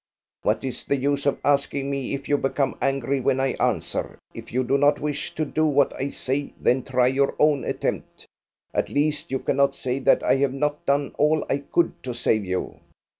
[0.41, 4.17] "What is the use of asking me, if you become angry when I answer?
[4.33, 8.25] If you do not wish to do what I say, then try your own attempt.
[8.73, 12.43] At least you cannot say that I have not done all I could to save
[12.45, 12.79] you."